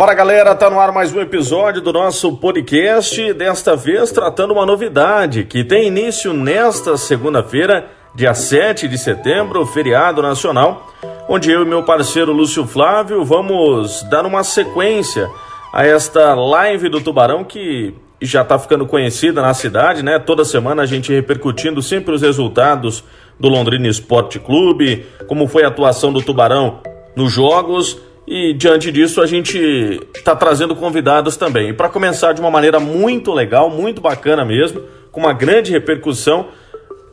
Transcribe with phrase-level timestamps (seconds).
[0.00, 4.64] Fala galera, tá no ar mais um episódio do nosso podcast, desta vez tratando uma
[4.64, 10.90] novidade que tem início nesta segunda-feira, dia 7 de setembro, feriado nacional,
[11.28, 15.28] onde eu e meu parceiro Lúcio Flávio vamos dar uma sequência
[15.70, 20.18] a esta live do Tubarão que já está ficando conhecida na cidade, né?
[20.18, 23.04] Toda semana a gente repercutindo sempre os resultados
[23.38, 26.80] do Londrina Esporte Clube, como foi a atuação do Tubarão
[27.14, 29.58] nos jogos e diante disso a gente
[30.14, 31.70] está trazendo convidados também.
[31.70, 36.48] E para começar de uma maneira muito legal, muito bacana mesmo, com uma grande repercussão,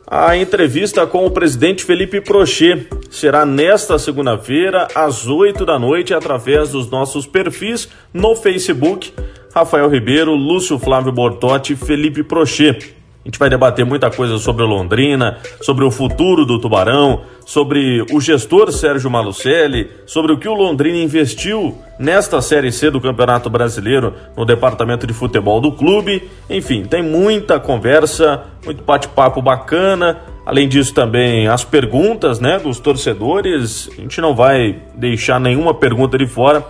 [0.06, 6.70] a entrevista com o presidente Felipe Prochet será nesta segunda-feira, às 8 da noite, através
[6.70, 9.12] dos nossos perfis no Facebook.
[9.54, 12.97] Rafael Ribeiro, Lúcio Flávio Bortotti, Felipe Prochet.
[13.28, 18.72] Gente vai debater muita coisa sobre Londrina, sobre o futuro do Tubarão, sobre o gestor
[18.72, 24.46] Sérgio Malucelli, sobre o que o Londrina investiu nesta Série C do Campeonato Brasileiro no
[24.46, 26.26] departamento de futebol do clube.
[26.48, 30.20] Enfim, tem muita conversa, muito bate-papo bacana.
[30.46, 33.90] Além disso, também as perguntas né, dos torcedores.
[33.92, 36.64] A gente não vai deixar nenhuma pergunta de fora.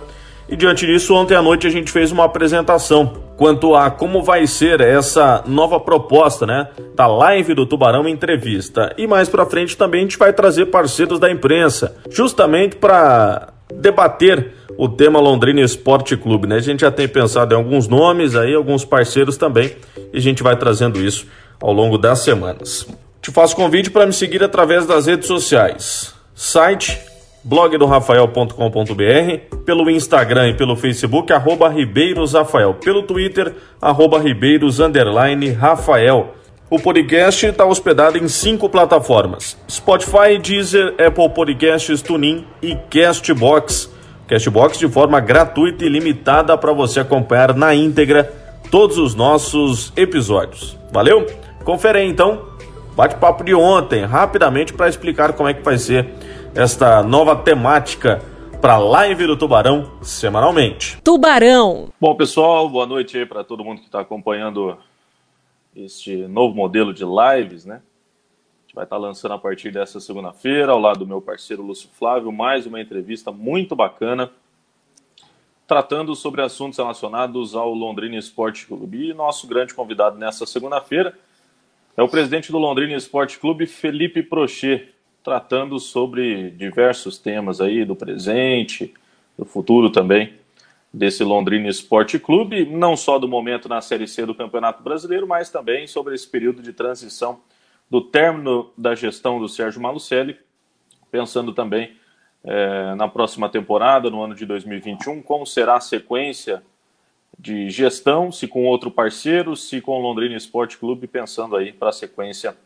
[0.49, 4.47] E diante disso, ontem à noite a gente fez uma apresentação quanto a como vai
[4.47, 8.93] ser essa nova proposta, né, da live do Tubarão Entrevista.
[8.97, 14.53] E mais para frente também a gente vai trazer parceiros da imprensa, justamente para debater
[14.75, 16.55] o tema Londrina Esporte Clube, né?
[16.55, 19.75] A gente já tem pensado em alguns nomes aí, alguns parceiros também,
[20.11, 21.27] e a gente vai trazendo isso
[21.61, 22.87] ao longo das semanas.
[23.21, 26.13] Te faço convite para me seguir através das redes sociais.
[26.33, 26.97] Site
[27.43, 34.79] blog do Rafael.com.br, pelo Instagram e pelo Facebook, arroba Ribeiros Rafael, pelo Twitter, arroba Ribeiros
[34.79, 36.35] underline Rafael.
[36.69, 43.89] O podcast está hospedado em cinco plataformas: Spotify, Deezer, Apple Podcasts, TuneIn e Castbox.
[44.27, 48.31] Castbox de forma gratuita e limitada para você acompanhar na íntegra
[48.69, 50.77] todos os nossos episódios.
[50.91, 51.25] Valeu?
[51.63, 52.47] Confere aí então.
[52.95, 56.05] Bate-papo de ontem, rapidamente para explicar como é que vai ser
[56.55, 58.21] esta nova temática
[58.59, 60.99] para a live do Tubarão semanalmente.
[61.01, 61.89] Tubarão.
[61.99, 64.77] Bom, pessoal, boa noite aí para todo mundo que está acompanhando
[65.75, 67.75] este novo modelo de lives, né?
[67.75, 71.63] A gente vai estar tá lançando a partir dessa segunda-feira, ao lado do meu parceiro
[71.63, 74.31] Lúcio Flávio, mais uma entrevista muito bacana,
[75.67, 79.09] tratando sobre assuntos relacionados ao Londrina Esporte Clube.
[79.09, 81.17] E nosso grande convidado nessa segunda-feira
[81.95, 87.95] é o presidente do Londrina Esporte Clube, Felipe Prochet tratando sobre diversos temas aí do
[87.95, 88.93] presente,
[89.37, 90.33] do futuro também
[90.93, 95.49] desse Londrina Esporte Clube, não só do momento na Série C do Campeonato Brasileiro, mas
[95.49, 97.41] também sobre esse período de transição
[97.89, 100.37] do término da gestão do Sérgio Malucelli,
[101.11, 101.95] pensando também
[102.43, 106.63] é, na próxima temporada, no ano de 2021, como será a sequência
[107.37, 111.89] de gestão, se com outro parceiro, se com o Londrina Esporte Clube, pensando aí para
[111.89, 112.57] a sequência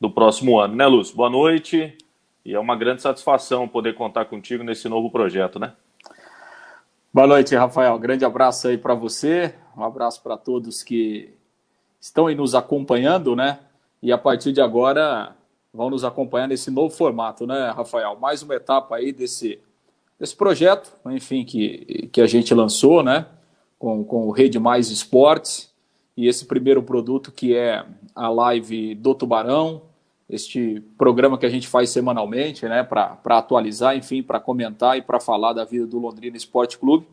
[0.00, 1.16] do próximo ano, né, Lúcio?
[1.16, 1.96] Boa noite.
[2.44, 5.72] E é uma grande satisfação poder contar contigo nesse novo projeto, né?
[7.12, 7.98] Boa noite, Rafael.
[7.98, 9.54] Grande abraço aí para você.
[9.76, 11.34] Um abraço para todos que
[12.00, 13.58] estão aí nos acompanhando, né?
[14.00, 15.34] E a partir de agora
[15.74, 18.16] vão nos acompanhar nesse novo formato, né, Rafael?
[18.18, 19.58] Mais uma etapa aí desse,
[20.18, 23.26] desse projeto, enfim, que, que a gente lançou, né?
[23.78, 25.74] Com, com o Rede Mais Esportes.
[26.16, 27.84] E esse primeiro produto que é
[28.14, 29.82] a live do Tubarão,
[30.28, 35.18] este programa que a gente faz semanalmente, né, para atualizar, enfim, para comentar e para
[35.18, 37.06] falar da vida do Londrina Esporte Clube.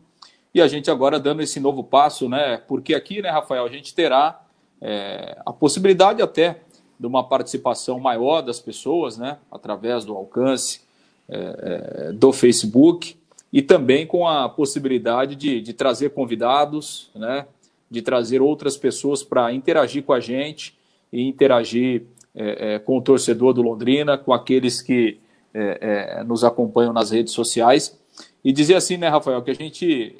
[0.54, 3.94] E a gente agora dando esse novo passo, né, porque aqui, né, Rafael, a gente
[3.94, 4.42] terá
[4.80, 6.60] é, a possibilidade até
[6.98, 10.82] de uma participação maior das pessoas, né, através do alcance
[11.28, 13.16] é, é do Facebook
[13.52, 17.46] e também com a possibilidade de, de trazer convidados, né,
[17.90, 20.76] de trazer outras pessoas para interagir com a gente
[21.12, 22.04] e interagir
[22.38, 25.18] é, é, com o torcedor do Londrina, com aqueles que
[25.54, 27.98] é, é, nos acompanham nas redes sociais.
[28.44, 30.16] E dizer assim, né, Rafael, que a gente,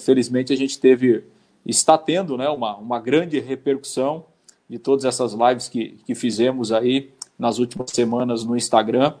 [0.00, 1.24] felizmente, a gente teve,
[1.64, 4.26] está tendo né, uma, uma grande repercussão
[4.68, 9.14] de todas essas lives que, que fizemos aí nas últimas semanas no Instagram,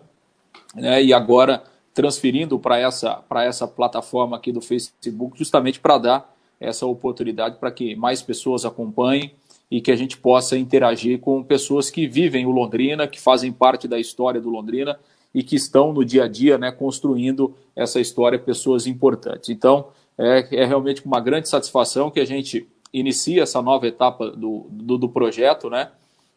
[0.74, 1.62] né, e agora
[1.94, 7.96] transferindo para essa, essa plataforma aqui do Facebook, justamente para dar essa oportunidade para que
[7.96, 9.32] mais pessoas acompanhem
[9.70, 13.88] e que a gente possa interagir com pessoas que vivem o Londrina, que fazem parte
[13.88, 14.98] da história do Londrina
[15.34, 19.48] e que estão no dia a dia né, construindo essa história, pessoas importantes.
[19.48, 24.66] Então, é, é realmente uma grande satisfação que a gente inicia essa nova etapa do,
[24.70, 25.90] do, do projeto, né,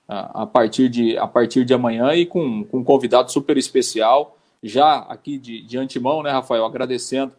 [0.08, 4.36] a, a, partir de, a partir de amanhã e com, com um convidado super especial,
[4.64, 7.32] já aqui de, de antemão, né, Rafael, agradecendo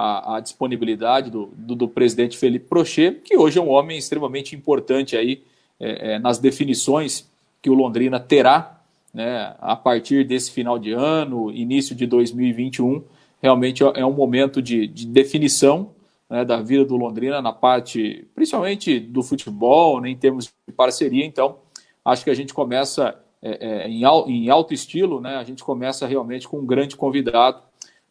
[0.00, 4.56] a, a disponibilidade do, do, do, presidente Felipe Prochet, que hoje é um homem extremamente
[4.56, 5.42] importante aí
[5.78, 7.30] é, é, nas definições
[7.60, 8.80] que o Londrina terá
[9.12, 13.04] né, a partir desse final de ano, início de 2021.
[13.42, 15.90] Realmente é um momento de, de definição
[16.30, 21.26] né, da vida do Londrina na parte, principalmente do futebol, né, em termos de parceria.
[21.26, 21.58] Então,
[22.02, 26.06] acho que a gente começa é, é, em, em alto estilo, né, a gente começa
[26.06, 27.69] realmente com um grande convidado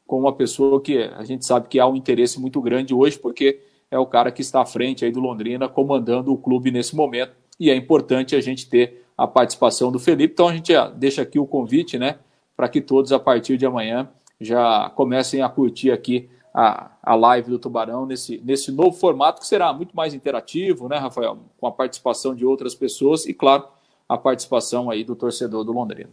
[0.09, 3.61] com uma pessoa que a gente sabe que há um interesse muito grande hoje, porque
[3.91, 7.33] é o cara que está à frente aí do Londrina, comandando o clube nesse momento,
[7.59, 10.33] e é importante a gente ter a participação do Felipe.
[10.33, 12.17] Então a gente deixa aqui o convite, né,
[12.57, 14.09] para que todos a partir de amanhã
[14.41, 19.47] já comecem a curtir aqui a, a live do Tubarão nesse, nesse novo formato que
[19.47, 23.63] será muito mais interativo, né, Rafael, com a participação de outras pessoas e, claro,
[24.07, 26.09] a participação aí do torcedor do Londrina.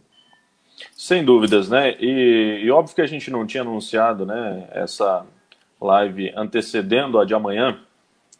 [0.95, 1.95] Sem dúvidas, né?
[1.99, 5.25] E, e, óbvio que a gente não tinha anunciado, né, essa
[5.81, 7.79] live antecedendo a de amanhã,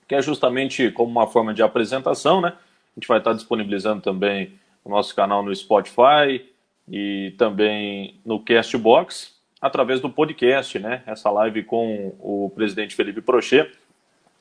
[0.07, 2.49] que é justamente como uma forma de apresentação, né?
[2.49, 4.53] A gente vai estar disponibilizando também
[4.83, 6.43] o nosso canal no Spotify
[6.89, 11.03] e também no Castbox, através do podcast, né?
[11.05, 13.71] Essa live com o presidente Felipe Prochet.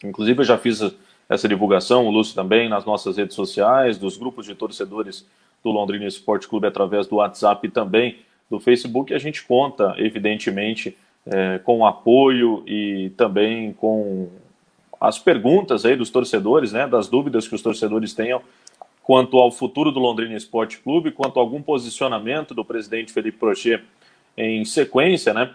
[0.02, 0.80] Inclusive, eu já fiz
[1.28, 5.26] essa divulgação, o Lúcio também, nas nossas redes sociais, dos grupos de torcedores
[5.66, 8.18] do Londrina Esporte Clube através do WhatsApp e também
[8.48, 9.12] do Facebook.
[9.12, 10.96] A gente conta, evidentemente,
[11.26, 14.28] é, com o apoio e também com
[15.00, 18.40] as perguntas aí dos torcedores, né, das dúvidas que os torcedores tenham
[19.02, 23.82] quanto ao futuro do Londrina Esporte Clube, quanto a algum posicionamento do presidente Felipe Prochet
[24.36, 25.50] em sequência, né,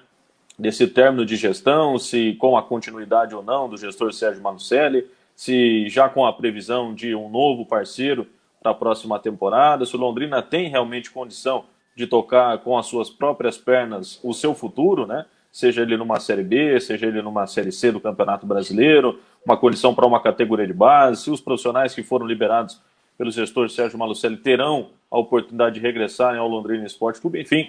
[0.60, 5.06] desse término de gestão, se com a continuidade ou não do gestor Sérgio Manucelli,
[5.36, 8.28] se já com a previsão de um novo parceiro
[8.62, 11.66] para a próxima temporada, se o Londrina tem realmente condição
[11.96, 15.26] de tocar com as suas próprias pernas o seu futuro, né?
[15.52, 19.94] Seja ele numa Série B, seja ele numa Série C do Campeonato Brasileiro, uma condição
[19.94, 22.80] para uma categoria de base, se os profissionais que foram liberados
[23.18, 27.68] pelo gestor Sérgio Malucelli terão a oportunidade de regressarem ao Londrina Esporte Clube, enfim,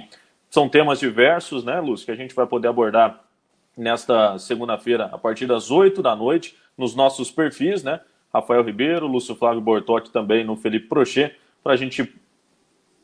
[0.49, 3.21] são temas diversos, né, Lúcio, que a gente vai poder abordar
[3.77, 8.01] nesta segunda-feira a partir das 8 da noite nos nossos perfis, né?
[8.33, 12.13] Rafael Ribeiro, Lúcio Flávio Bortotti também no Felipe Prochet, para a gente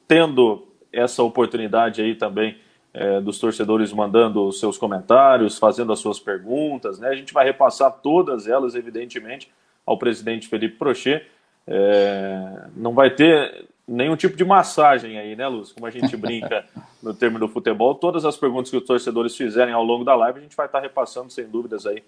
[0.07, 2.57] tendo essa oportunidade aí também
[2.95, 7.09] é, dos torcedores mandando os seus comentários, fazendo as suas perguntas, né?
[7.09, 9.53] A gente vai repassar todas elas, evidentemente,
[9.85, 11.27] ao presidente Felipe Prochet.
[11.67, 15.75] É, não vai ter nenhum tipo de massagem aí, né, Lúcio?
[15.75, 16.65] Como a gente brinca
[17.03, 20.39] no termo do futebol, todas as perguntas que os torcedores fizerem ao longo da live,
[20.39, 22.03] a gente vai estar repassando sem dúvidas aí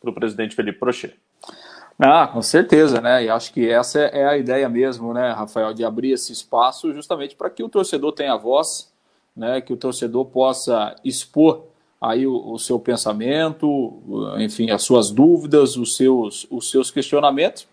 [0.00, 1.14] para o presidente Felipe Prochet.
[1.98, 3.24] Ah, com certeza, né?
[3.24, 7.36] E acho que essa é a ideia mesmo, né, Rafael, de abrir esse espaço justamente
[7.36, 8.92] para que o torcedor tenha voz,
[9.36, 9.60] né?
[9.60, 11.64] Que o torcedor possa expor
[12.00, 14.02] aí o, o, seu pensamento,
[14.38, 17.66] enfim, as suas dúvidas, os seus, os seus questionamentos.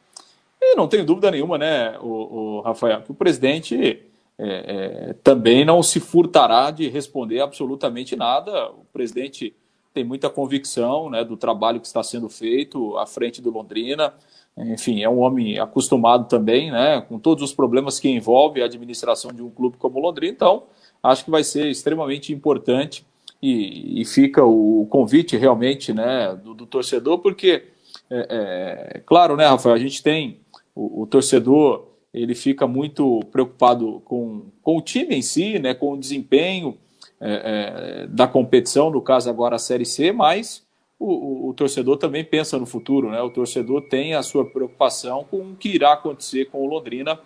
[0.62, 4.04] E não tem dúvida nenhuma, né, o, o Rafael, que o presidente
[4.38, 8.70] é, é, também não se furtará de responder absolutamente nada.
[8.70, 9.54] O presidente
[9.94, 14.14] tem muita convicção né, do trabalho que está sendo feito à frente do Londrina.
[14.58, 19.32] Enfim, é um homem acostumado também né, com todos os problemas que envolve a administração
[19.32, 20.34] de um clube como o Londrina.
[20.34, 20.64] Então,
[21.02, 23.06] acho que vai ser extremamente importante
[23.42, 27.64] e, e fica o convite realmente né, do, do torcedor, porque,
[28.10, 30.40] é, é, claro, né, Rafael, a gente tem
[30.76, 35.94] o, o torcedor ele fica muito preocupado com, com o time em si, né, com
[35.94, 36.78] o desempenho,
[37.24, 40.66] é, é, da competição, no caso agora a Série C, mas
[41.00, 43.22] o, o, o, torcedor também pensa no futuro, né?
[43.22, 47.20] O torcedor tem a sua preocupação com o que irá acontecer com o Londrina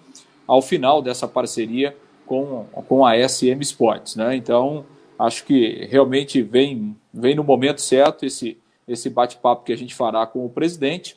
[0.46, 4.36] ao final dessa parceria com, com a SM Sports, né?
[4.36, 4.86] Então,
[5.18, 10.26] acho que realmente vem, vem no momento certo esse, esse bate-papo que a gente fará
[10.26, 11.16] com o presidente,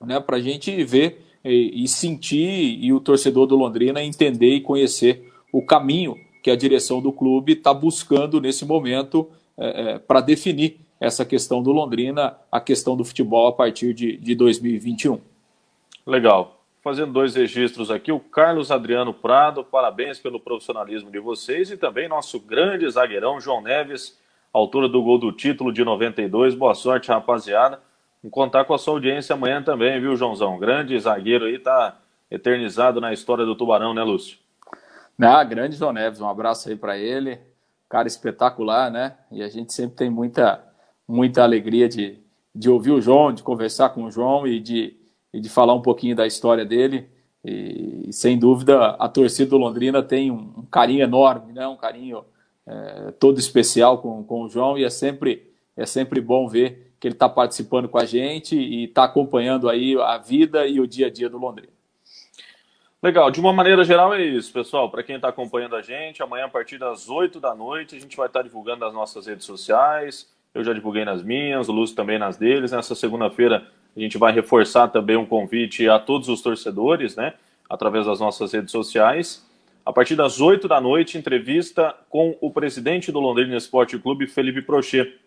[0.00, 0.20] né?
[0.20, 5.32] Para a gente ver e, e sentir e o torcedor do Londrina entender e conhecer
[5.52, 10.78] o caminho que a direção do clube está buscando nesse momento é, é, para definir
[11.00, 15.20] essa questão do Londrina, a questão do futebol a partir de, de 2021.
[16.06, 16.62] Legal.
[16.84, 22.06] Fazendo dois registros aqui, o Carlos Adriano Prado, parabéns pelo profissionalismo de vocês e também
[22.06, 24.16] nosso grande zagueirão João Neves,
[24.52, 26.54] autor do gol do título de 92.
[26.54, 27.80] Boa sorte, rapaziada.
[28.22, 30.60] Vamos contar com a sua audiência amanhã também, viu, Joãozão?
[30.60, 31.98] Grande zagueiro aí, tá
[32.30, 34.45] eternizado na história do Tubarão, né, Lúcio?
[35.18, 37.38] Ah, grande João Neves, um abraço aí para ele.
[37.88, 39.16] Cara espetacular, né?
[39.30, 40.62] E a gente sempre tem muita,
[41.08, 42.18] muita alegria de,
[42.54, 44.96] de ouvir o João, de conversar com o João e de,
[45.32, 47.08] e de falar um pouquinho da história dele.
[47.42, 51.66] E, sem dúvida, a torcida do Londrina tem um, um carinho enorme, né?
[51.66, 52.24] um carinho
[52.66, 57.06] é, todo especial com, com o João, e é sempre, é sempre bom ver que
[57.06, 61.06] ele está participando com a gente e está acompanhando aí a vida e o dia
[61.06, 61.75] a dia do Londrina.
[63.02, 64.90] Legal, de uma maneira geral é isso, pessoal.
[64.90, 68.16] Para quem está acompanhando a gente, amanhã a partir das 8 da noite a gente
[68.16, 70.26] vai estar tá divulgando nas nossas redes sociais.
[70.54, 72.72] Eu já divulguei nas minhas, o Lúcio também nas deles.
[72.72, 77.34] Nessa segunda-feira a gente vai reforçar também um convite a todos os torcedores, né?
[77.68, 79.46] Através das nossas redes sociais.
[79.84, 84.62] A partir das 8 da noite, entrevista com o presidente do Londrina Esporte Clube, Felipe
[84.62, 85.20] Prochet,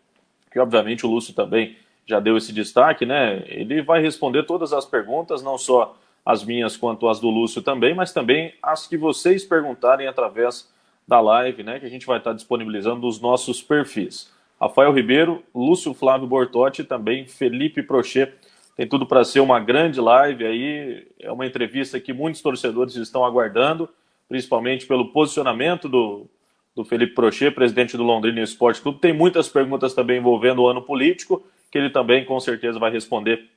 [0.52, 3.44] que obviamente o Lúcio também já deu esse destaque, né?
[3.46, 5.96] Ele vai responder todas as perguntas, não só
[6.30, 10.72] as minhas quanto as do Lúcio também, mas também as que vocês perguntarem através
[11.08, 11.80] da live, né?
[11.80, 14.32] Que a gente vai estar disponibilizando nos nossos perfis.
[14.62, 18.32] Rafael Ribeiro, Lúcio Flávio Bortotti também Felipe Prochet.
[18.78, 21.08] Tem tudo para ser uma grande live aí.
[21.20, 23.90] É uma entrevista que muitos torcedores estão aguardando,
[24.28, 26.28] principalmente pelo posicionamento do,
[26.76, 29.00] do Felipe Prochet, presidente do Londrina Esporte Clube.
[29.00, 33.50] Tem muitas perguntas também envolvendo o ano político, que ele também com certeza vai responder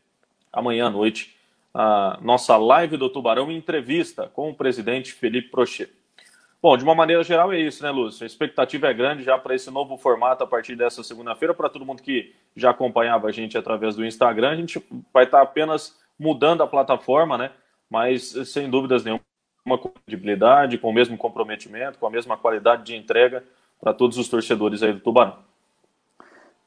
[0.50, 1.41] amanhã à noite
[1.74, 5.90] a nossa live do Tubarão entrevista com o presidente Felipe Prochet.
[6.62, 8.22] Bom, de uma maneira geral é isso, né, Lúcio?
[8.22, 11.52] A expectativa é grande já para esse novo formato a partir dessa segunda-feira.
[11.52, 14.80] Para todo mundo que já acompanhava a gente através do Instagram, a gente
[15.12, 17.50] vai estar apenas mudando a plataforma, né?
[17.90, 19.22] Mas sem dúvidas nenhuma,
[19.66, 23.42] uma credibilidade, com o mesmo comprometimento, com a mesma qualidade de entrega
[23.80, 25.38] para todos os torcedores aí do Tubarão.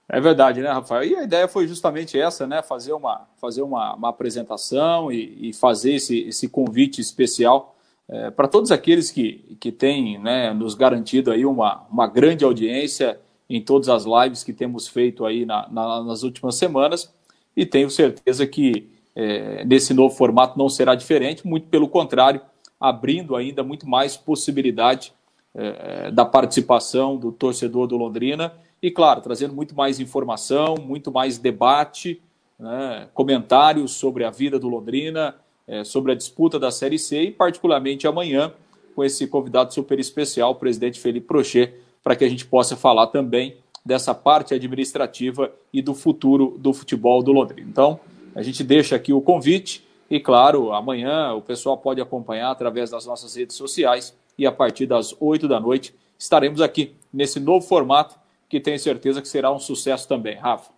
[0.08, 1.04] É verdade, né, Rafael?
[1.04, 2.62] E a ideia foi justamente essa, né?
[2.62, 7.76] Fazer uma, fazer uma, uma apresentação e, e, fazer esse, esse convite especial
[8.08, 13.20] é, para todos aqueles que, que têm né, nos garantido aí uma, uma grande audiência
[13.50, 17.12] em todas as lives que temos feito aí na, na, nas últimas semanas.
[17.58, 22.42] E tenho certeza que é, nesse novo formato não será diferente, muito pelo contrário,
[22.80, 25.14] abrindo ainda muito mais possibilidade
[25.56, 31.38] é, da participação do torcedor do Londrina e, claro, trazendo muito mais informação, muito mais
[31.38, 32.22] debate,
[32.60, 35.36] né, comentários sobre a vida do Londrina,
[35.68, 38.54] é, sobre a disputa da Série C e, particularmente, amanhã,
[38.96, 43.08] com esse convidado super especial, o presidente Felipe Prochet, para que a gente possa falar
[43.08, 47.70] também dessa parte administrativa e do futuro do futebol do Londrina.
[47.70, 48.00] Então,
[48.34, 53.06] a gente deixa aqui o convite e, claro, amanhã o pessoal pode acompanhar através das
[53.06, 58.16] nossas redes sociais e a partir das 8 da noite estaremos aqui nesse novo formato
[58.50, 60.36] que tenho certeza que será um sucesso também.
[60.36, 60.72] Rafa.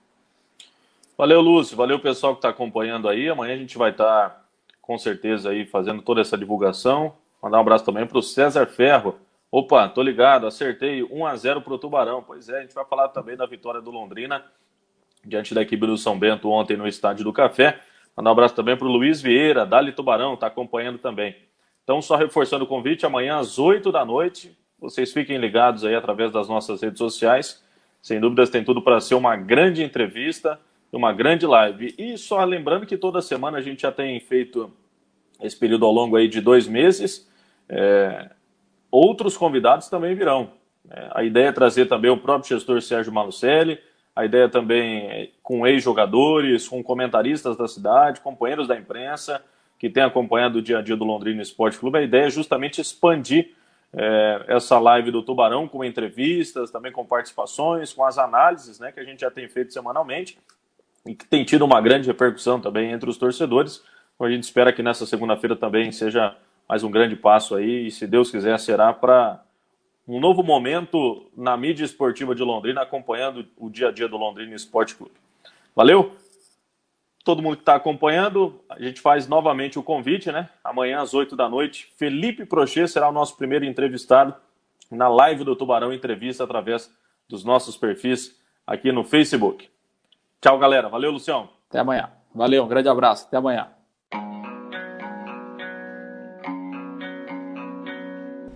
[1.18, 1.76] Valeu, Lúcio.
[1.76, 3.28] Valeu, pessoal que está acompanhando aí.
[3.28, 4.44] Amanhã a gente vai estar, tá,
[4.82, 7.16] com certeza, aí fazendo toda essa divulgação.
[7.42, 9.16] Mandar um abraço também para o César Ferro.
[9.52, 12.22] Opa, tô ligado, acertei 1 a 0 para o Tubarão.
[12.22, 14.44] Pois é, a gente vai falar também da vitória do Londrina
[15.26, 17.82] diante da equipe do São Bento ontem no Estádio do Café.
[18.16, 21.36] Mandar um abraço também para o Luiz Vieira, Dali Tubarão, está acompanhando também.
[21.84, 26.32] Então, só reforçando o convite, amanhã às 8 da noite, vocês fiquem ligados aí através
[26.32, 27.64] das nossas redes sociais.
[28.02, 30.60] Sem dúvidas, tem tudo para ser uma grande entrevista,
[30.92, 31.94] uma grande live.
[31.98, 34.72] E só lembrando que toda semana a gente já tem feito
[35.42, 37.30] esse período ao longo aí de dois meses.
[37.68, 38.30] É,
[38.92, 40.52] outros convidados também virão.
[40.90, 43.80] É, a ideia é trazer também o próprio gestor Sérgio Malucelli,
[44.16, 49.44] a ideia também é com ex-jogadores, com comentaristas da cidade, companheiros da imprensa
[49.78, 52.00] que têm acompanhado o dia a dia do Londrina Esporte Clube.
[52.00, 53.52] A ideia é justamente expandir
[53.94, 59.00] é, essa live do Tubarão com entrevistas, também com participações, com as análises né, que
[59.00, 60.38] a gente já tem feito semanalmente
[61.06, 63.84] e que tem tido uma grande repercussão também entre os torcedores.
[64.16, 66.36] Então a gente espera que nessa segunda-feira também seja
[66.68, 69.42] mais um grande passo aí e, se Deus quiser, será para
[70.08, 74.56] um novo momento na mídia esportiva de Londrina, acompanhando o dia a dia do Londrina
[74.56, 75.14] Esporte Clube.
[75.76, 76.16] Valeu?
[77.28, 80.48] Todo mundo que está acompanhando, a gente faz novamente o convite, né?
[80.64, 84.34] Amanhã às 8 da noite, Felipe Prochet será o nosso primeiro entrevistado
[84.90, 86.90] na live do Tubarão Entrevista através
[87.28, 88.34] dos nossos perfis
[88.66, 89.68] aqui no Facebook.
[90.40, 90.88] Tchau, galera.
[90.88, 91.50] Valeu, Lucião.
[91.70, 92.10] Até amanhã.
[92.34, 93.26] Valeu, um grande abraço.
[93.28, 93.68] Até amanhã.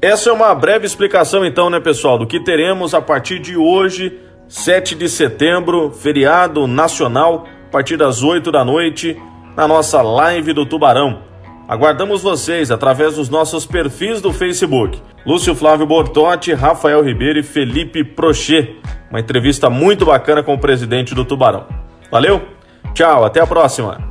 [0.01, 4.17] Essa é uma breve explicação, então, né, pessoal, do que teremos a partir de hoje,
[4.47, 9.17] 7 de setembro, feriado nacional a partir das 8 da noite,
[9.55, 11.21] na nossa live do Tubarão.
[11.69, 15.01] Aguardamos vocês através dos nossos perfis do Facebook.
[15.25, 18.75] Lúcio Flávio Bortotti, Rafael Ribeiro e Felipe Prochet.
[19.09, 21.65] Uma entrevista muito bacana com o presidente do Tubarão.
[22.11, 22.41] Valeu?
[22.93, 24.10] Tchau, até a próxima.